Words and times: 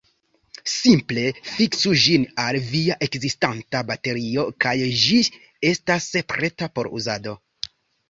Simple 0.75 1.25
fiksu 1.49 1.93
ĝin 2.05 2.25
al 2.45 2.59
via 2.71 2.97
ekzistanta 3.09 3.85
baterio, 3.93 4.49
kaj 4.67 4.75
ĝi 5.05 5.23
estas 5.77 6.13
preta 6.35 6.75
por 6.77 6.95
uzado. 7.03 7.41